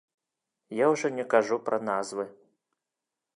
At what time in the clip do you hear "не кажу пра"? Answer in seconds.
1.17-1.77